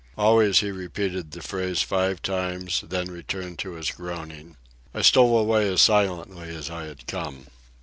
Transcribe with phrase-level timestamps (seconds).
[0.17, 4.57] Always he repeated the phrase five times, then returned to his groaning.
[4.95, 7.45] I stole away as silently as I had come.